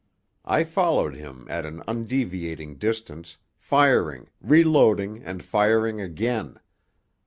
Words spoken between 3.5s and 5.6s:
firing, reloading, and